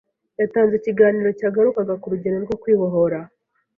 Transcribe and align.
yatanze 0.39 0.73
ikiganiro 0.77 1.29
cyagarukaga 1.39 1.93
ku 2.01 2.07
rugendo 2.13 2.39
rwo 2.45 2.55
Kwibohora, 2.61 3.19